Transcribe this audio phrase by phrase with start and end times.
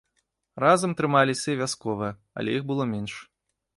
[0.63, 3.13] Разам трымаліся і вясковыя, але іх было менш.